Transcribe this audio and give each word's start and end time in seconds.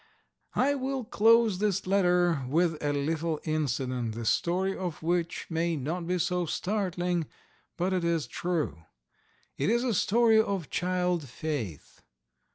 I 0.55 0.73
will 0.73 1.03
close 1.03 1.59
this 1.59 1.85
letter 1.85 2.43
with 2.49 2.75
a 2.83 2.91
little 2.91 3.39
incident, 3.43 4.15
the 4.15 4.25
story 4.25 4.75
of 4.75 5.03
which 5.03 5.45
may 5.47 5.75
not 5.75 6.07
be 6.07 6.17
so 6.17 6.47
startling, 6.47 7.27
but 7.77 7.93
it 7.93 8.03
is 8.03 8.25
true. 8.25 8.81
It 9.59 9.69
is 9.69 9.83
a 9.83 9.93
story 9.93 10.41
of 10.41 10.71
child 10.71 11.29
faith. 11.29 12.01